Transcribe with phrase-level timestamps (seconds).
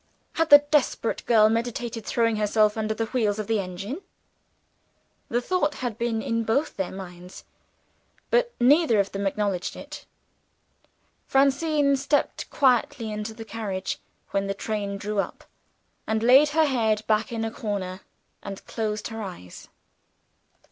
[0.33, 4.01] Had the desperate girl meditated throwing herself under the wheels of the engine?
[5.29, 7.43] The thought had been in both their minds;
[8.31, 10.07] but neither of them acknowledged it.
[11.27, 13.99] Francine stepped quietly into the carriage,
[14.31, 15.43] when the train drew up,
[16.07, 18.01] and laid her head back in a corner,
[18.41, 19.67] and closed her eyes.